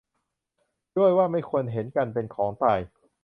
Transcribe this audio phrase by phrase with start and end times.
[0.97, 2.79] ด้วยว่าไม่ควรเห็นกันเป็นของตาย